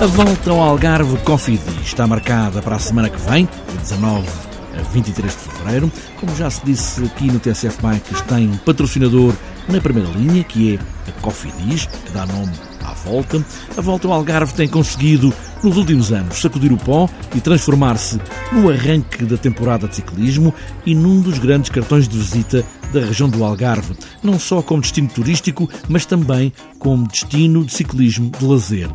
A 0.00 0.06
volta 0.06 0.50
ao 0.50 0.62
Algarve 0.62 1.18
Coffee 1.18 1.60
está 1.82 2.06
marcada 2.06 2.62
para 2.62 2.76
a 2.76 2.78
semana 2.78 3.10
que 3.10 3.20
vem, 3.20 3.46
de 3.68 3.76
19 3.78 4.26
a 4.26 4.49
23 4.82 5.32
de 5.32 5.38
fevereiro. 5.38 5.92
Como 6.18 6.34
já 6.36 6.50
se 6.50 6.64
disse 6.64 7.04
aqui 7.04 7.30
no 7.30 7.38
TSF 7.38 7.80
Bikes, 7.82 8.20
tem 8.22 8.50
patrocinador 8.64 9.34
na 9.68 9.80
primeira 9.80 10.08
linha, 10.10 10.42
que 10.44 10.74
é 10.74 11.10
a 11.10 11.12
Coffee 11.20 11.52
Diz, 11.58 11.86
que 11.86 12.12
dá 12.12 12.26
nome 12.26 12.52
à 12.84 12.92
volta. 12.92 13.44
A 13.76 13.80
volta 13.80 14.08
ao 14.08 14.14
Algarve 14.14 14.54
tem 14.54 14.68
conseguido, 14.68 15.32
nos 15.62 15.76
últimos 15.76 16.12
anos, 16.12 16.40
sacudir 16.40 16.72
o 16.72 16.76
pó 16.76 17.08
e 17.34 17.40
transformar-se 17.40 18.20
no 18.52 18.70
arranque 18.70 19.24
da 19.24 19.36
temporada 19.36 19.86
de 19.86 19.96
ciclismo 19.96 20.54
e 20.84 20.94
num 20.94 21.20
dos 21.20 21.38
grandes 21.38 21.70
cartões 21.70 22.08
de 22.08 22.16
visita 22.16 22.64
da 22.92 23.00
região 23.00 23.28
do 23.28 23.44
Algarve, 23.44 23.96
não 24.22 24.38
só 24.38 24.62
como 24.62 24.80
destino 24.80 25.08
turístico, 25.08 25.68
mas 25.88 26.04
também 26.04 26.52
como 26.78 27.06
destino 27.06 27.64
de 27.64 27.72
ciclismo 27.72 28.30
de 28.38 28.44
lazer. 28.44 28.88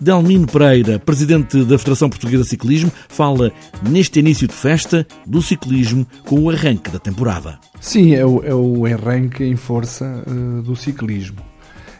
Delmino 0.00 0.46
Pereira, 0.46 0.98
presidente 0.98 1.62
da 1.64 1.78
Federação 1.78 2.08
Portuguesa 2.08 2.42
de 2.42 2.48
Ciclismo, 2.48 2.90
fala 3.08 3.52
neste 3.88 4.18
início 4.18 4.48
de 4.48 4.54
festa 4.54 5.06
do 5.26 5.42
ciclismo 5.42 6.06
com 6.24 6.40
o 6.40 6.50
arranque 6.50 6.90
da 6.90 6.98
temporada. 6.98 7.58
Sim, 7.80 8.14
é 8.14 8.24
o, 8.24 8.42
é 8.42 8.54
o 8.54 8.86
arranque 8.86 9.44
em 9.44 9.56
força 9.56 10.24
uh, 10.26 10.62
do 10.62 10.74
ciclismo 10.74 11.50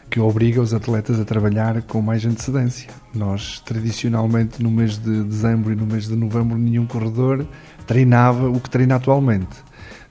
que 0.09 0.19
obriga 0.19 0.61
os 0.61 0.73
atletas 0.73 1.21
a 1.21 1.23
trabalhar 1.23 1.83
com 1.83 2.01
mais 2.01 2.25
antecedência. 2.25 2.89
Nós, 3.15 3.61
tradicionalmente, 3.61 4.61
no 4.61 4.69
mês 4.69 4.97
de 4.97 5.23
dezembro 5.23 5.71
e 5.71 5.75
no 5.75 5.85
mês 5.85 6.05
de 6.05 6.17
novembro, 6.17 6.57
nenhum 6.57 6.85
corredor 6.85 7.47
treinava 7.87 8.49
o 8.49 8.59
que 8.59 8.69
treina 8.69 8.95
atualmente. 8.95 9.55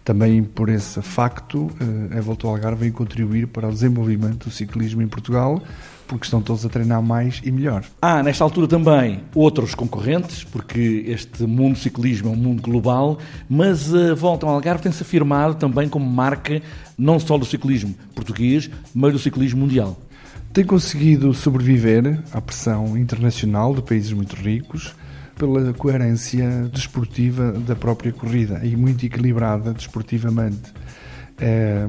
Também 0.03 0.43
por 0.43 0.71
esse 0.71 1.03
facto, 1.03 1.71
eh, 1.79 2.19
a 2.19 2.21
Volta 2.23 2.47
ao 2.47 2.55
Algarve 2.55 2.85
vem 2.85 2.91
contribuir 2.91 3.47
para 3.47 3.69
o 3.69 3.71
desenvolvimento 3.71 4.47
do 4.47 4.51
ciclismo 4.51 5.03
em 5.03 5.07
Portugal, 5.07 5.63
porque 6.11 6.25
estão 6.25 6.43
todos 6.43 6.67
a 6.67 6.69
treinar 6.69 7.01
mais 7.01 7.41
e 7.45 7.53
melhor. 7.53 7.85
Há, 8.03 8.21
nesta 8.21 8.43
altura 8.43 8.67
também, 8.67 9.21
outros 9.33 9.77
concorrentes, 9.77 10.43
porque 10.43 11.05
este 11.07 11.45
mundo 11.45 11.79
ciclismo 11.79 12.31
é 12.31 12.33
um 12.33 12.37
mundo 12.37 12.61
global, 12.61 13.17
mas 13.49 13.95
a 13.95 14.13
Volta 14.13 14.45
ao 14.45 14.55
Algarve 14.55 14.83
tem-se 14.83 15.05
afirmado 15.05 15.55
também 15.55 15.89
como 15.89 16.05
marca 16.05 16.61
não 16.99 17.21
só 17.21 17.39
do 17.39 17.45
ciclismo 17.45 17.95
português, 18.13 18.69
mas 18.93 19.13
do 19.13 19.21
ciclismo 19.21 19.61
mundial. 19.61 19.97
Tem 20.53 20.65
conseguido 20.65 21.33
sobreviver 21.33 22.21
à 22.33 22.41
pressão 22.41 22.99
internacional 22.99 23.73
de 23.73 23.81
países 23.81 24.13
muito 24.13 24.35
ricos, 24.35 24.93
pela 25.39 25.73
coerência 25.73 26.69
desportiva 26.73 27.53
da 27.53 27.77
própria 27.77 28.13
corrida 28.13 28.61
e 28.65 28.77
muito 28.77 29.07
equilibrada 29.07 29.73
desportivamente. 29.73 30.73
É, 31.39 31.87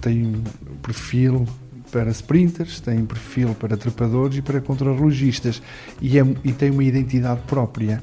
tem 0.00 0.42
perfil 0.82 1.46
para 1.90 2.10
sprinters, 2.10 2.80
tem 2.80 3.04
perfil 3.04 3.54
para 3.54 3.76
trepadores 3.76 4.38
e 4.38 4.42
para 4.42 4.60
contrarrelogistas 4.60 5.62
e, 6.00 6.18
é, 6.18 6.26
e 6.44 6.52
tem 6.52 6.70
uma 6.70 6.84
identidade 6.84 7.40
própria. 7.46 8.02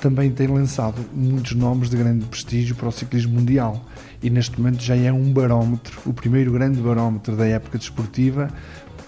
Também 0.00 0.30
tem 0.30 0.46
lançado 0.46 1.04
muitos 1.14 1.52
nomes 1.52 1.88
de 1.90 1.96
grande 1.96 2.24
prestígio 2.26 2.74
para 2.74 2.88
o 2.88 2.92
ciclismo 2.92 3.34
mundial 3.34 3.84
e 4.22 4.30
neste 4.30 4.60
momento 4.60 4.82
já 4.82 4.96
é 4.96 5.12
um 5.12 5.32
barómetro, 5.32 6.00
o 6.06 6.12
primeiro 6.12 6.52
grande 6.52 6.80
barómetro 6.80 7.36
da 7.36 7.46
época 7.46 7.78
desportiva 7.78 8.50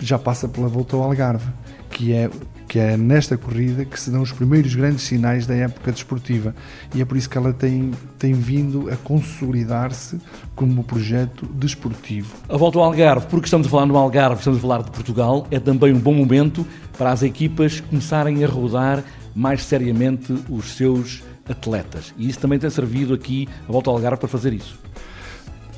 já 0.00 0.18
passa 0.18 0.48
pela 0.48 0.68
volta 0.68 0.96
ao 0.96 1.02
Algarve, 1.02 1.46
que 1.90 2.12
é 2.12 2.30
que 2.68 2.78
é 2.78 2.96
nesta 2.96 3.36
corrida 3.38 3.84
que 3.84 3.98
se 3.98 4.10
dão 4.10 4.20
os 4.20 4.30
primeiros 4.30 4.74
grandes 4.74 5.02
sinais 5.02 5.46
da 5.46 5.54
época 5.54 5.90
desportiva 5.90 6.54
e 6.94 7.00
é 7.00 7.04
por 7.04 7.16
isso 7.16 7.28
que 7.28 7.38
ela 7.38 7.52
tem, 7.52 7.92
tem 8.18 8.34
vindo 8.34 8.90
a 8.90 8.96
consolidar-se 8.96 10.20
como 10.54 10.84
projeto 10.84 11.46
desportivo. 11.46 12.36
A 12.46 12.56
volta 12.58 12.78
ao 12.78 12.84
Algarve, 12.84 13.26
porque 13.26 13.46
estamos 13.46 13.66
a 13.66 13.70
falar 13.70 13.86
no 13.86 13.96
Algarve, 13.96 14.38
estamos 14.38 14.58
a 14.58 14.62
falar 14.62 14.82
de 14.82 14.90
Portugal, 14.90 15.46
é 15.50 15.58
também 15.58 15.94
um 15.94 15.98
bom 15.98 16.12
momento 16.12 16.66
para 16.98 17.10
as 17.10 17.22
equipas 17.22 17.80
começarem 17.80 18.44
a 18.44 18.46
rodar 18.46 19.02
mais 19.34 19.64
seriamente 19.64 20.36
os 20.50 20.76
seus 20.76 21.22
atletas. 21.48 22.12
E 22.18 22.28
isso 22.28 22.38
também 22.38 22.58
tem 22.58 22.68
servido 22.68 23.14
aqui, 23.14 23.48
a 23.66 23.72
volta 23.72 23.88
ao 23.88 23.96
Algarve, 23.96 24.18
para 24.18 24.28
fazer 24.28 24.52
isso. 24.52 24.78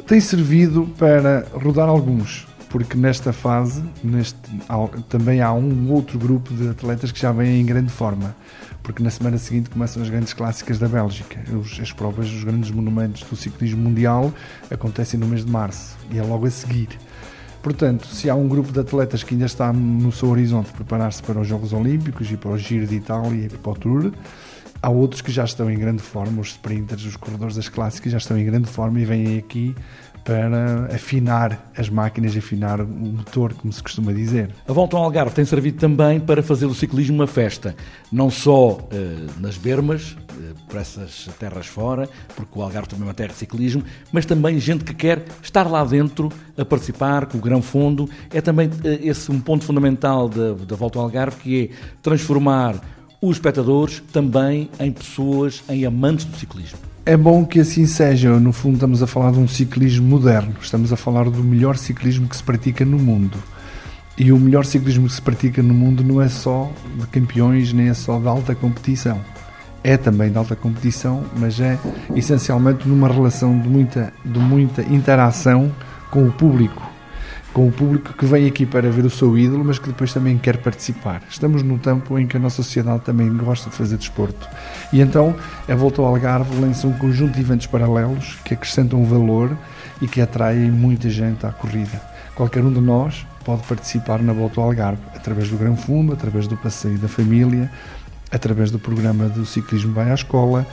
Tem 0.06 0.20
servido 0.20 0.88
para 0.98 1.46
rodar 1.52 1.88
alguns, 1.88 2.48
porque 2.70 2.96
nesta 2.96 3.32
fase 3.32 3.82
neste, 4.02 4.38
também 5.08 5.42
há 5.42 5.52
um 5.52 5.92
outro 5.92 6.18
grupo 6.18 6.54
de 6.54 6.68
atletas 6.68 7.10
que 7.10 7.20
já 7.20 7.32
vêm 7.32 7.60
em 7.60 7.66
grande 7.66 7.90
forma, 7.90 8.34
porque 8.82 9.02
na 9.02 9.10
semana 9.10 9.36
seguinte 9.38 9.68
começam 9.68 10.00
as 10.00 10.08
grandes 10.08 10.32
clássicas 10.32 10.78
da 10.78 10.88
Bélgica. 10.88 11.38
Os, 11.52 11.78
as 11.80 11.92
provas 11.92 12.30
dos 12.30 12.44
grandes 12.44 12.70
monumentos 12.70 13.22
do 13.24 13.36
ciclismo 13.36 13.82
mundial 13.82 14.32
acontecem 14.70 15.18
no 15.18 15.26
mês 15.26 15.44
de 15.44 15.50
março 15.50 15.98
e 16.12 16.18
é 16.18 16.22
logo 16.22 16.46
a 16.46 16.50
seguir. 16.50 16.88
Portanto, 17.60 18.06
se 18.06 18.30
há 18.30 18.34
um 18.34 18.48
grupo 18.48 18.72
de 18.72 18.80
atletas 18.80 19.22
que 19.22 19.34
ainda 19.34 19.46
está 19.46 19.72
no 19.72 20.10
seu 20.12 20.30
horizonte 20.30 20.70
preparar-se 20.70 21.22
para 21.22 21.40
os 21.40 21.46
Jogos 21.46 21.72
Olímpicos 21.72 22.30
e 22.30 22.36
para 22.36 22.52
o 22.52 22.56
Giro 22.56 22.86
de 22.86 22.94
Itália 22.94 23.46
e 23.46 23.48
para 23.48 23.72
o 23.72 23.74
Tour, 23.74 24.12
há 24.80 24.88
outros 24.88 25.20
que 25.20 25.30
já 25.30 25.44
estão 25.44 25.70
em 25.70 25.78
grande 25.78 26.02
forma, 26.02 26.40
os 26.40 26.48
sprinters, 26.48 27.04
os 27.04 27.16
corredores 27.16 27.56
das 27.56 27.68
clássicas 27.68 28.12
já 28.12 28.18
estão 28.18 28.38
em 28.38 28.46
grande 28.46 28.68
forma 28.68 28.98
e 29.00 29.04
vêm 29.04 29.36
aqui 29.36 29.74
para 30.24 30.86
afinar 30.94 31.70
as 31.76 31.88
máquinas, 31.88 32.36
afinar 32.36 32.80
o 32.80 32.86
motor, 32.86 33.54
como 33.54 33.72
se 33.72 33.82
costuma 33.82 34.12
dizer. 34.12 34.50
A 34.66 34.72
volta 34.72 34.96
ao 34.96 35.04
Algarve 35.04 35.34
tem 35.34 35.44
servido 35.44 35.78
também 35.78 36.20
para 36.20 36.42
fazer 36.42 36.66
do 36.66 36.74
ciclismo 36.74 37.16
uma 37.16 37.26
festa, 37.26 37.74
não 38.12 38.30
só 38.30 38.72
uh, 38.72 38.80
nas 39.40 39.56
bermas, 39.56 40.12
uh, 40.12 40.54
por 40.68 40.78
essas 40.78 41.28
terras 41.38 41.66
fora, 41.66 42.08
porque 42.36 42.58
o 42.58 42.62
Algarve 42.62 42.88
também 42.88 43.04
é 43.04 43.08
uma 43.08 43.14
terra 43.14 43.30
de 43.30 43.36
ciclismo, 43.36 43.82
mas 44.12 44.26
também 44.26 44.58
gente 44.58 44.84
que 44.84 44.94
quer 44.94 45.24
estar 45.42 45.68
lá 45.68 45.84
dentro 45.84 46.30
a 46.56 46.64
participar 46.64 47.26
com 47.26 47.38
o 47.38 47.40
grão 47.40 47.62
fundo. 47.62 48.08
É 48.32 48.40
também 48.40 48.68
uh, 48.68 48.72
esse 49.02 49.30
um 49.30 49.40
ponto 49.40 49.64
fundamental 49.64 50.28
da, 50.28 50.52
da 50.52 50.76
volta 50.76 50.98
ao 50.98 51.04
Algarve, 51.04 51.36
que 51.36 51.64
é 51.64 51.76
transformar 52.02 52.80
os 53.20 53.36
espectadores 53.36 54.02
também 54.12 54.70
em 54.78 54.90
pessoas, 54.90 55.62
em 55.68 55.84
amantes 55.84 56.24
do 56.24 56.36
ciclismo. 56.36 56.89
É 57.04 57.16
bom 57.16 57.46
que 57.46 57.60
assim 57.60 57.86
seja. 57.86 58.38
No 58.38 58.52
fundo, 58.52 58.74
estamos 58.74 59.02
a 59.02 59.06
falar 59.06 59.32
de 59.32 59.38
um 59.38 59.48
ciclismo 59.48 60.06
moderno. 60.06 60.54
Estamos 60.60 60.92
a 60.92 60.96
falar 60.96 61.24
do 61.24 61.42
melhor 61.42 61.76
ciclismo 61.76 62.28
que 62.28 62.36
se 62.36 62.42
pratica 62.42 62.84
no 62.84 62.98
mundo. 62.98 63.38
E 64.18 64.30
o 64.30 64.38
melhor 64.38 64.66
ciclismo 64.66 65.06
que 65.06 65.14
se 65.14 65.22
pratica 65.22 65.62
no 65.62 65.72
mundo 65.72 66.04
não 66.04 66.20
é 66.20 66.28
só 66.28 66.70
de 66.98 67.06
campeões, 67.06 67.72
nem 67.72 67.88
é 67.88 67.94
só 67.94 68.18
de 68.18 68.28
alta 68.28 68.54
competição. 68.54 69.18
É 69.82 69.96
também 69.96 70.30
de 70.30 70.36
alta 70.36 70.54
competição, 70.54 71.24
mas 71.38 71.58
é 71.58 71.78
essencialmente 72.14 72.86
numa 72.86 73.08
relação 73.08 73.58
de 73.58 73.68
muita, 73.68 74.12
de 74.22 74.38
muita 74.38 74.82
interação 74.82 75.72
com 76.10 76.26
o 76.26 76.32
público 76.32 76.89
com 77.52 77.66
o 77.66 77.72
público 77.72 78.12
que 78.12 78.24
vem 78.24 78.46
aqui 78.46 78.64
para 78.64 78.90
ver 78.90 79.04
o 79.04 79.10
seu 79.10 79.36
ídolo, 79.36 79.64
mas 79.64 79.78
que 79.78 79.88
depois 79.88 80.12
também 80.12 80.38
quer 80.38 80.58
participar. 80.58 81.22
Estamos 81.28 81.62
num 81.62 81.78
tempo 81.78 82.18
em 82.18 82.26
que 82.26 82.36
a 82.36 82.40
nossa 82.40 82.62
sociedade 82.62 83.02
também 83.02 83.28
gosta 83.36 83.70
de 83.70 83.76
fazer 83.76 83.96
desporto. 83.96 84.48
E 84.92 85.00
então 85.00 85.34
a 85.68 85.74
Volta 85.74 86.00
ao 86.00 86.08
Algarve 86.08 86.60
lança 86.60 86.86
um 86.86 86.92
conjunto 86.92 87.34
de 87.34 87.40
eventos 87.40 87.66
paralelos 87.66 88.38
que 88.44 88.54
acrescentam 88.54 89.04
valor 89.04 89.56
e 90.00 90.06
que 90.06 90.20
atraem 90.20 90.70
muita 90.70 91.10
gente 91.10 91.44
à 91.44 91.50
corrida. 91.50 92.00
Qualquer 92.34 92.62
um 92.62 92.72
de 92.72 92.80
nós 92.80 93.26
pode 93.44 93.62
participar 93.66 94.22
na 94.22 94.32
Volta 94.32 94.60
ao 94.60 94.68
Algarve, 94.68 95.02
através 95.14 95.48
do 95.48 95.56
Gran 95.56 95.76
Fundo, 95.76 96.12
através 96.12 96.46
do 96.46 96.56
passeio 96.56 96.98
da 96.98 97.08
família, 97.08 97.70
através 98.30 98.70
do 98.70 98.78
programa 98.78 99.28
do 99.28 99.44
Ciclismo 99.44 99.92
Vai 99.92 100.10
à 100.10 100.14
Escola. 100.14 100.66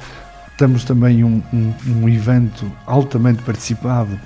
Temos 0.57 0.83
também 0.83 1.23
um, 1.23 1.41
um, 1.51 1.73
um 1.87 2.09
evento 2.09 2.71
altamente 2.85 3.41
participado 3.43 4.17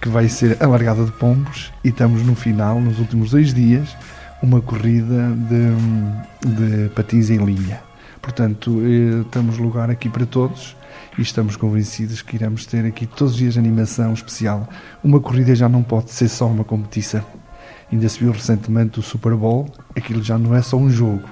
que 0.00 0.08
vai 0.08 0.28
ser 0.28 0.56
a 0.62 0.66
largada 0.66 1.04
de 1.04 1.12
pombos 1.12 1.72
e 1.82 1.88
estamos 1.88 2.22
no 2.22 2.34
final, 2.34 2.80
nos 2.80 2.98
últimos 2.98 3.30
dois 3.30 3.52
dias, 3.52 3.96
uma 4.42 4.60
corrida 4.60 5.30
de, 5.30 6.48
de 6.48 6.88
patins 6.90 7.30
em 7.30 7.38
linha. 7.38 7.80
Portanto, 8.22 8.80
estamos 9.24 9.58
eh, 9.58 9.62
lugar 9.62 9.90
aqui 9.90 10.08
para 10.08 10.26
todos 10.26 10.76
e 11.16 11.22
estamos 11.22 11.56
convencidos 11.56 12.22
que 12.22 12.36
iremos 12.36 12.66
ter 12.66 12.84
aqui 12.84 13.06
todos 13.06 13.32
os 13.32 13.38
dias 13.38 13.56
animação 13.56 14.12
especial. 14.12 14.68
Uma 15.02 15.20
corrida 15.20 15.54
já 15.54 15.68
não 15.68 15.82
pode 15.82 16.10
ser 16.10 16.28
só 16.28 16.46
uma 16.46 16.64
competição. 16.64 17.24
Ainda 17.90 18.08
se 18.08 18.20
viu 18.20 18.30
recentemente 18.30 19.00
o 19.00 19.02
Super 19.02 19.34
Bowl, 19.34 19.66
aquilo 19.96 20.22
já 20.22 20.38
não 20.38 20.54
é 20.54 20.62
só 20.62 20.76
um 20.76 20.90
jogo. 20.90 21.28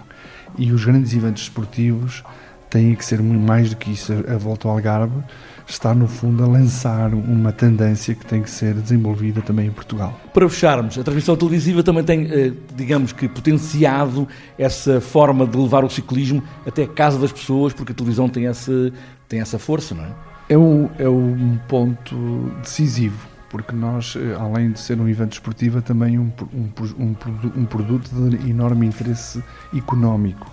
E 0.59 0.73
os 0.73 0.85
grandes 0.85 1.13
eventos 1.13 1.43
esportivos 1.43 2.25
têm 2.71 2.95
que 2.95 3.05
ser 3.05 3.23
mais 3.23 3.71
do 3.71 3.77
que 3.77 3.93
isso. 3.93 4.13
A 4.13 4.37
volta 4.37 4.69
ao 4.69 4.75
Algarve 4.75 5.23
está, 5.67 5.95
no 5.95 6.07
fundo, 6.07 6.45
a 6.45 6.47
lançar 6.47 7.13
uma 7.13 7.53
tendência 7.53 8.15
que 8.15 8.25
tem 8.25 8.43
que 8.43 8.51
ser 8.51 8.75
desenvolvida 8.75 9.41
também 9.43 9.67
em 9.67 9.71
Portugal. 9.71 10.19
Para 10.33 10.49
fecharmos, 10.49 10.99
a 10.99 11.03
transmissão 11.03 11.37
televisiva 11.37 11.83
também 11.83 12.05
tem, 12.05 12.27
eh, 12.31 12.53
digamos 12.75 13.13
que, 13.13 13.29
potenciado 13.29 14.29
essa 14.59 15.01
forma 15.01 15.47
de 15.47 15.57
levar 15.57 15.85
o 15.85 15.91
ciclismo 15.91 16.43
até 16.67 16.85
a 16.85 16.89
casa 16.89 17.19
das 17.19 17.33
pessoas, 17.33 17.73
porque 17.73 17.93
a 17.93 17.95
televisão 17.95 18.29
tem 18.29 18.47
essa, 18.47 18.93
tem 19.29 19.41
essa 19.41 19.59
força, 19.59 19.95
não 19.95 20.05
é? 20.05 20.11
É 20.49 20.57
um, 20.57 20.89
é 20.99 21.09
um 21.09 21.59
ponto 21.67 22.15
decisivo, 22.63 23.27
porque 23.51 23.75
nós, 23.75 24.17
eh, 24.17 24.37
além 24.39 24.71
de 24.71 24.79
ser 24.79 25.01
um 25.01 25.09
evento 25.09 25.33
esportivo, 25.33 25.79
é 25.79 25.81
também 25.81 26.17
um, 26.17 26.31
um, 26.55 26.71
um, 27.01 27.17
um 27.57 27.65
produto 27.65 28.09
de 28.09 28.49
enorme 28.49 28.87
interesse 28.87 29.43
económico. 29.75 30.49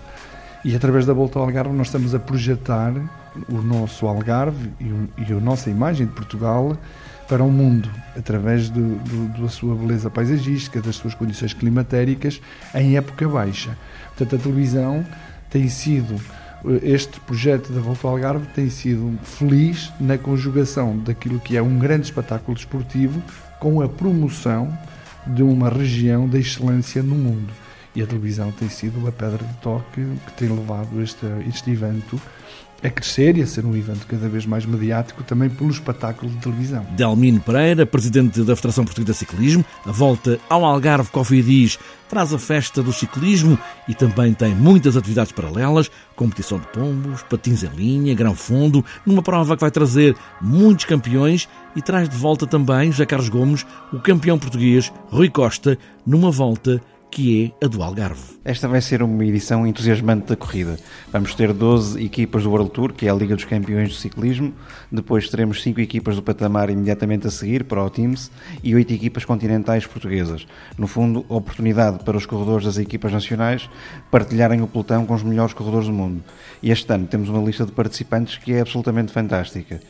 E 0.64 0.74
através 0.74 1.04
da 1.04 1.12
Volta 1.12 1.38
ao 1.38 1.44
Algarve 1.44 1.74
nós 1.74 1.88
estamos 1.88 2.14
a 2.14 2.18
projetar 2.18 2.94
o 3.50 3.60
nosso 3.60 4.06
Algarve 4.06 4.70
e, 4.80 4.84
o, 4.84 5.08
e 5.18 5.30
a 5.30 5.38
nossa 5.38 5.68
imagem 5.68 6.06
de 6.06 6.12
Portugal 6.12 6.78
para 7.28 7.44
o 7.44 7.50
mundo, 7.50 7.90
através 8.16 8.70
do, 8.70 8.96
do, 8.96 9.42
da 9.42 9.48
sua 9.48 9.74
beleza 9.74 10.08
paisagística, 10.08 10.80
das 10.80 10.96
suas 10.96 11.14
condições 11.14 11.52
climatéricas, 11.52 12.40
em 12.74 12.96
época 12.96 13.28
baixa. 13.28 13.76
Portanto, 14.08 14.36
a 14.36 14.38
televisão 14.38 15.04
tem 15.50 15.68
sido, 15.68 16.18
este 16.82 17.20
projeto 17.20 17.70
da 17.70 17.80
Volta 17.82 18.06
ao 18.06 18.14
Algarve 18.14 18.46
tem 18.54 18.70
sido 18.70 19.18
feliz 19.22 19.92
na 20.00 20.16
conjugação 20.16 20.96
daquilo 20.96 21.40
que 21.40 21.58
é 21.58 21.62
um 21.62 21.78
grande 21.78 22.06
espetáculo 22.06 22.56
desportivo 22.56 23.22
com 23.60 23.82
a 23.82 23.88
promoção 23.88 24.76
de 25.26 25.42
uma 25.42 25.68
região 25.68 26.26
da 26.26 26.38
excelência 26.38 27.02
no 27.02 27.14
mundo. 27.14 27.52
E 27.94 28.02
a 28.02 28.06
televisão 28.06 28.50
tem 28.52 28.68
sido 28.68 29.06
a 29.06 29.12
pedra 29.12 29.38
de 29.38 29.54
toque 29.54 30.04
que 30.26 30.32
tem 30.32 30.48
levado 30.48 31.00
este, 31.00 31.26
este 31.48 31.70
evento 31.70 32.20
a 32.84 32.90
crescer 32.90 33.38
e 33.38 33.42
a 33.42 33.46
ser 33.46 33.64
um 33.64 33.74
evento 33.74 34.06
cada 34.06 34.28
vez 34.28 34.44
mais 34.44 34.66
mediático 34.66 35.22
também 35.22 35.48
pelo 35.48 35.70
espetáculo 35.70 36.30
de 36.30 36.36
televisão. 36.38 36.86
Delmino 36.90 37.40
Pereira, 37.40 37.86
presidente 37.86 38.42
da 38.42 38.54
Federação 38.54 38.84
Portuguesa 38.84 39.12
de 39.12 39.18
Ciclismo, 39.18 39.64
a 39.86 39.90
volta 39.90 40.38
ao 40.50 40.64
Algarve 40.66 41.10
Coffee 41.10 41.42
Diz 41.42 41.78
traz 42.10 42.34
a 42.34 42.38
festa 42.38 42.82
do 42.82 42.92
ciclismo 42.92 43.58
e 43.88 43.94
também 43.94 44.34
tem 44.34 44.54
muitas 44.54 44.96
atividades 44.98 45.32
paralelas, 45.32 45.90
competição 46.14 46.58
de 46.58 46.66
pombos, 46.68 47.22
patins 47.22 47.62
em 47.64 47.68
linha, 47.68 48.14
grão 48.14 48.34
fundo, 48.34 48.84
numa 49.06 49.22
prova 49.22 49.56
que 49.56 49.62
vai 49.62 49.70
trazer 49.70 50.14
muitos 50.40 50.84
campeões 50.84 51.48
e 51.74 51.80
traz 51.80 52.06
de 52.06 52.16
volta 52.16 52.46
também 52.46 52.92
José 52.92 53.06
Carlos 53.06 53.30
Gomes, 53.30 53.66
o 53.92 53.98
campeão 53.98 54.38
português 54.38 54.92
Rui 55.08 55.30
Costa, 55.30 55.78
numa 56.06 56.30
volta 56.30 56.80
que 57.14 57.54
é 57.60 57.64
a 57.64 57.68
do 57.68 57.80
Algarve. 57.80 58.40
Esta 58.44 58.66
vai 58.66 58.80
ser 58.80 59.00
uma 59.00 59.24
edição 59.24 59.64
entusiasmante 59.64 60.26
da 60.26 60.36
corrida. 60.36 60.76
Vamos 61.12 61.32
ter 61.36 61.52
12 61.52 62.04
equipas 62.04 62.42
do 62.42 62.50
World 62.50 62.72
Tour, 62.72 62.92
que 62.92 63.06
é 63.06 63.10
a 63.10 63.14
Liga 63.14 63.36
dos 63.36 63.44
Campeões 63.44 63.90
de 63.90 63.98
Ciclismo. 63.98 64.52
Depois 64.90 65.28
teremos 65.28 65.62
5 65.62 65.80
equipas 65.80 66.16
do 66.16 66.24
patamar 66.24 66.70
imediatamente 66.70 67.28
a 67.28 67.30
seguir, 67.30 67.62
para 67.66 67.84
o 67.84 67.88
Teams, 67.88 68.32
e 68.64 68.74
8 68.74 68.92
equipas 68.94 69.24
continentais 69.24 69.86
portuguesas. 69.86 70.44
No 70.76 70.88
fundo, 70.88 71.24
oportunidade 71.28 72.02
para 72.02 72.16
os 72.16 72.26
corredores 72.26 72.66
das 72.66 72.78
equipas 72.78 73.12
nacionais 73.12 73.70
partilharem 74.10 74.60
o 74.60 74.66
pelotão 74.66 75.06
com 75.06 75.14
os 75.14 75.22
melhores 75.22 75.54
corredores 75.54 75.86
do 75.86 75.94
mundo. 75.94 76.20
E 76.60 76.72
este 76.72 76.92
ano 76.92 77.06
temos 77.06 77.28
uma 77.28 77.44
lista 77.44 77.64
de 77.64 77.70
participantes 77.70 78.38
que 78.38 78.54
é 78.54 78.60
absolutamente 78.60 79.12
fantástica. 79.12 79.80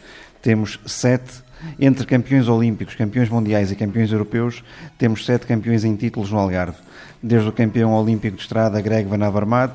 Temos 0.42 0.78
7 0.84 1.42
entre 1.78 2.06
campeões 2.06 2.48
olímpicos, 2.48 2.94
campeões 2.94 3.28
mundiais 3.28 3.70
e 3.70 3.76
campeões 3.76 4.12
europeus, 4.12 4.62
temos 4.98 5.24
sete 5.24 5.46
campeões 5.46 5.84
em 5.84 5.96
títulos 5.96 6.30
no 6.30 6.38
Algarve. 6.38 6.76
Desde 7.22 7.48
o 7.48 7.52
campeão 7.52 7.92
olímpico 7.94 8.36
de 8.36 8.42
estrada 8.42 8.80
Greg 8.80 9.08
Van 9.08 9.24
Avermaet, 9.24 9.72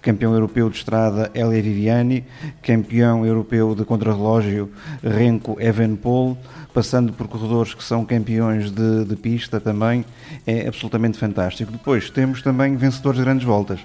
campeão 0.00 0.32
europeu 0.32 0.70
de 0.70 0.76
estrada 0.76 1.30
Elia 1.34 1.62
Viviani, 1.62 2.24
campeão 2.62 3.26
europeu 3.26 3.74
de 3.74 3.84
contrarrelógio 3.84 4.70
Renko 5.02 5.56
Evenpol, 5.60 6.36
passando 6.72 7.12
por 7.12 7.28
corredores 7.28 7.74
que 7.74 7.82
são 7.82 8.04
campeões 8.04 8.70
de, 8.70 9.04
de 9.04 9.16
pista 9.16 9.60
também, 9.60 10.04
é 10.46 10.68
absolutamente 10.68 11.18
fantástico. 11.18 11.72
Depois 11.72 12.10
temos 12.10 12.42
também 12.42 12.76
vencedores 12.76 13.18
de 13.18 13.24
grandes 13.24 13.44
voltas. 13.44 13.80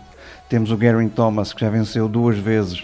Temos 0.50 0.72
o 0.72 0.78
Gary 0.78 1.08
Thomas, 1.10 1.54
que 1.54 1.62
já 1.62 1.70
venceu 1.70 2.08
duas 2.08 2.38
vezes 2.38 2.82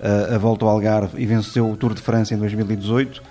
uh, 0.00 0.34
a 0.34 0.38
volta 0.38 0.64
ao 0.64 0.70
Algarve 0.70 1.22
e 1.22 1.26
venceu 1.26 1.70
o 1.70 1.76
Tour 1.76 1.94
de 1.94 2.02
França 2.02 2.34
em 2.34 2.38
2018 2.38 3.22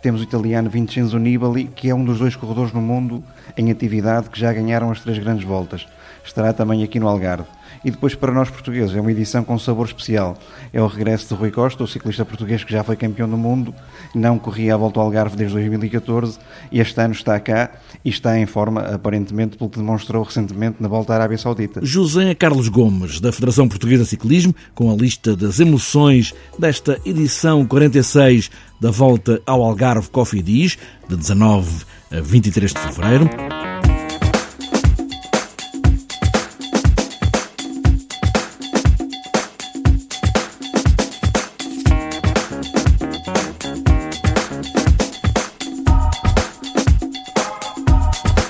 temos 0.00 0.20
o 0.20 0.24
italiano 0.24 0.70
Vincenzo 0.70 1.18
Nibali, 1.18 1.66
que 1.66 1.90
é 1.90 1.94
um 1.94 2.04
dos 2.04 2.18
dois 2.18 2.34
corredores 2.34 2.72
no 2.72 2.80
mundo 2.80 3.22
em 3.56 3.70
atividade 3.70 4.30
que 4.30 4.40
já 4.40 4.52
ganharam 4.52 4.90
as 4.90 5.00
três 5.00 5.18
grandes 5.18 5.44
voltas. 5.44 5.86
Estará 6.24 6.52
também 6.52 6.82
aqui 6.82 7.00
no 7.00 7.08
Algarve. 7.08 7.46
E 7.84 7.90
depois, 7.90 8.14
para 8.14 8.32
nós 8.32 8.50
portugueses, 8.50 8.94
é 8.94 9.00
uma 9.00 9.10
edição 9.10 9.42
com 9.42 9.58
sabor 9.58 9.86
especial. 9.86 10.36
É 10.72 10.82
o 10.82 10.86
regresso 10.86 11.28
de 11.28 11.34
Rui 11.34 11.50
Costa, 11.50 11.82
o 11.82 11.86
ciclista 11.86 12.24
português 12.24 12.62
que 12.62 12.72
já 12.72 12.84
foi 12.84 12.96
campeão 12.96 13.28
do 13.28 13.36
mundo, 13.36 13.74
não 14.14 14.38
corria 14.38 14.74
a 14.74 14.76
volta 14.76 15.00
ao 15.00 15.06
Algarve 15.06 15.36
desde 15.36 15.54
2014 15.54 16.38
e 16.70 16.80
este 16.80 17.00
ano 17.00 17.14
está 17.14 17.38
cá 17.40 17.70
e 18.04 18.10
está 18.10 18.38
em 18.38 18.46
forma, 18.46 18.82
aparentemente, 18.82 19.56
pelo 19.56 19.70
que 19.70 19.78
demonstrou 19.78 20.22
recentemente 20.22 20.76
na 20.80 20.88
volta 20.88 21.12
à 21.12 21.16
Arábia 21.16 21.38
Saudita. 21.38 21.80
José 21.82 22.34
Carlos 22.34 22.68
Gomes, 22.68 23.20
da 23.20 23.32
Federação 23.32 23.68
Portuguesa 23.68 24.04
de 24.04 24.10
Ciclismo, 24.10 24.54
com 24.74 24.90
a 24.90 24.94
lista 24.94 25.34
das 25.34 25.58
emoções 25.58 26.34
desta 26.58 26.98
edição 27.04 27.64
46 27.64 28.50
da 28.80 28.90
volta 28.90 29.40
ao 29.46 29.62
Algarve 29.62 30.08
Coffee 30.10 30.42
Diz, 30.42 30.78
de 31.08 31.16
19 31.16 31.84
a 32.10 32.20
23 32.20 32.72
de 32.72 32.80
fevereiro. 32.80 33.59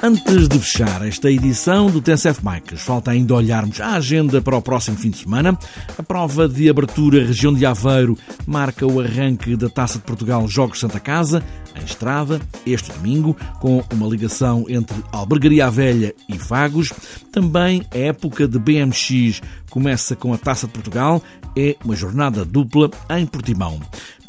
Antes 0.03 0.49
de 0.49 0.59
fechar 0.59 1.07
esta 1.07 1.31
edição 1.31 1.91
do 1.91 2.01
TSF 2.01 2.41
Bikes, 2.43 2.81
falta 2.81 3.11
ainda 3.11 3.35
olharmos 3.35 3.83
a 3.83 3.97
agenda 3.97 4.41
para 4.41 4.57
o 4.57 4.63
próximo 4.63 4.97
fim 4.97 5.11
de 5.11 5.19
semana. 5.19 5.59
A 5.99 6.03
prova 6.03 6.49
de 6.49 6.71
abertura 6.71 7.23
região 7.23 7.53
de 7.53 7.67
Aveiro 7.67 8.17
marca 8.47 8.87
o 8.87 8.99
arranque 8.99 9.55
da 9.57 9.69
Taça 9.69 9.99
de 9.99 10.05
Portugal 10.05 10.49
Jogos 10.49 10.81
Santa 10.81 10.99
Casa, 10.99 11.45
em 11.79 11.85
estrada, 11.85 12.41
este 12.65 12.91
domingo, 12.93 13.37
com 13.61 13.85
uma 13.93 14.09
ligação 14.09 14.65
entre 14.71 14.97
Albergaria 15.13 15.71
Velha 15.71 16.15
e 16.27 16.39
Fagos. 16.39 16.95
Também 17.31 17.83
a 17.93 17.99
época 17.99 18.49
de 18.49 18.59
BMX 18.59 19.43
começa 19.69 20.17
com 20.17 20.33
a 20.33 20.39
Taça 20.39 20.67
de 20.67 20.73
Portugal, 20.73 21.23
é 21.55 21.77
uma 21.85 21.95
jornada 21.95 22.43
dupla 22.43 22.91
em 23.11 23.27
Portimão. 23.27 23.79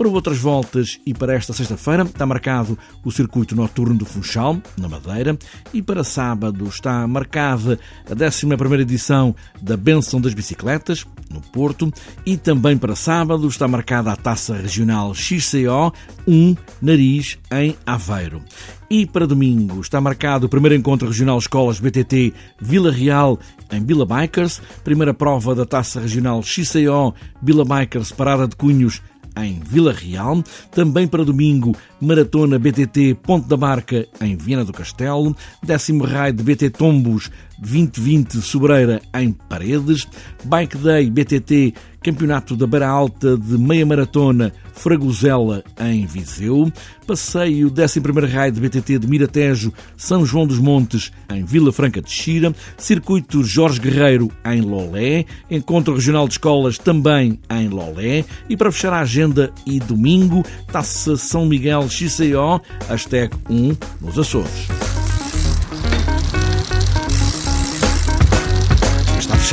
Para 0.02 0.10
outras 0.10 0.40
voltas 0.40 1.00
e 1.06 1.14
para 1.14 1.36
esta 1.36 1.54
sexta-feira 1.54 2.02
está 2.02 2.26
marcado 2.26 2.76
o 3.06 3.12
circuito 3.12 3.56
noturno 3.56 3.94
do 3.94 4.04
Funchal, 4.04 4.60
na 4.76 4.90
Madeira, 4.90 5.38
e 5.72 5.80
para 5.80 6.04
sábado 6.04 6.66
está 6.66 7.06
marcada 7.06 7.80
a 8.10 8.14
11 8.14 8.82
edição 8.82 9.36
da 9.62 9.78
Benção 9.78 10.20
das 10.20 10.34
Bicicletas, 10.34 11.06
no 11.30 11.40
Porto, 11.40 11.94
e 12.26 12.36
também 12.36 12.80
para 12.80 12.96
sábado 12.96 13.48
está 13.48 13.68
marcada 13.68 14.12
a 14.12 14.16
Taça 14.16 14.56
Regional 14.56 15.14
XCO 15.14 15.94
1 16.28 16.56
Nariz 16.82 17.38
em 17.52 17.76
Aveiro. 17.86 18.42
E 18.90 19.06
para 19.06 19.28
domingo 19.28 19.82
está 19.82 20.02
marcado 20.02 20.48
o 20.48 20.50
primeiro 20.50 20.76
encontro 20.76 21.10
regional 21.10 21.38
Escolas 21.38 21.80
BTT 21.80 22.34
Vila 22.60 22.92
Real 22.92 23.40
em 23.72 23.86
Vila 23.86 24.08
Bikers, 24.08 24.64
primeira 24.84 25.14
prova 25.14 25.54
da 25.54 25.64
Taça 25.64 26.00
Regional 26.00 26.42
XCO 26.42 27.14
Vila 27.40 27.64
Bikers 27.64 28.12
Parada 28.12 28.48
de 28.48 28.56
Cunhos 28.56 29.00
em 29.38 29.60
Vila 29.60 29.94
Real. 29.94 30.44
Também 30.72 31.08
para 31.08 31.26
domingo, 31.26 31.76
Maratona 32.00 32.60
BTT 32.60 33.16
Ponte 33.22 33.48
da 33.48 33.58
Barca 33.58 34.08
em 34.20 34.36
Viana 34.36 34.66
do 34.66 34.74
Castelo. 34.74 35.36
Décimo 35.64 36.04
raio 36.04 36.34
de 36.34 36.44
BT 36.44 36.70
Tombos 36.72 37.30
2020 37.62 38.42
Sobreira 38.42 39.02
em 39.16 39.32
Paredes. 39.32 40.08
Bike 40.44 40.78
Day 40.78 41.10
BTT 41.10 41.74
Campeonato 42.04 42.56
da 42.56 42.66
Beira 42.66 42.88
Alta 42.88 43.38
de 43.38 43.58
Meia 43.60 43.86
Maratona 43.86 44.52
Fragozela 44.74 45.64
em 45.80 46.06
Viseu. 46.08 46.72
Passeio 47.06 47.72
11 47.72 48.00
raio 48.28 48.52
de 48.52 48.60
BTT 48.60 48.98
de 48.98 49.08
Miratejo 49.08 49.72
São 49.96 50.26
João 50.26 50.48
dos 50.48 50.58
Montes 50.58 51.12
em 51.30 51.46
Vila 51.46 51.72
Franca 51.72 52.02
de 52.02 52.10
Xira. 52.10 52.56
Circuito 52.76 53.44
Jorge 53.44 53.80
Guerreiro 53.80 54.32
em 54.44 54.62
Lolé. 54.62 55.26
Encontro 55.50 55.94
Regional 55.94 56.28
de 56.28 56.34
Escolas 56.34 56.80
também 56.80 57.40
em 57.52 57.68
Lolé. 57.68 58.26
E 58.50 58.58
para 58.58 58.72
fechar 58.72 58.94
a 58.94 59.02
agenda 59.02 59.54
e 59.68 59.80
domingo, 59.80 60.44
Taça 60.72 61.16
São 61.16 61.46
Miguel 61.46 61.88
XCO, 61.88 62.60
hashtag 62.88 63.36
1 63.48 63.78
nos 64.02 64.18
Açores. 64.18 65.01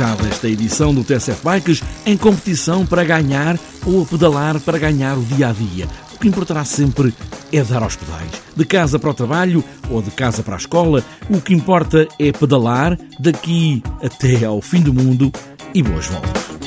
Esta 0.01 0.47
edição 0.47 0.93
do 0.93 1.03
TSF 1.03 1.43
Bikes 1.43 1.83
em 2.05 2.15
competição 2.15 2.85
para 2.85 3.03
ganhar 3.03 3.59
ou 3.85 4.01
a 4.01 4.05
pedalar 4.05 4.57
para 4.61 4.77
ganhar 4.77 5.17
o 5.17 5.23
dia 5.23 5.49
a 5.49 5.51
dia. 5.51 5.89
O 6.15 6.19
que 6.19 6.29
importará 6.29 6.63
sempre 6.63 7.13
é 7.51 7.61
dar 7.61 7.83
aos 7.83 7.97
pedais. 7.97 8.31
De 8.55 8.63
casa 8.63 8.97
para 8.97 9.09
o 9.09 9.13
trabalho 9.13 9.61
ou 9.89 10.01
de 10.01 10.11
casa 10.11 10.41
para 10.41 10.55
a 10.55 10.57
escola, 10.57 11.03
o 11.29 11.41
que 11.41 11.53
importa 11.53 12.07
é 12.17 12.31
pedalar 12.31 12.97
daqui 13.19 13.83
até 14.01 14.45
ao 14.45 14.61
fim 14.61 14.81
do 14.81 14.93
mundo 14.93 15.33
e 15.73 15.83
boas 15.83 16.07
voltas. 16.07 16.58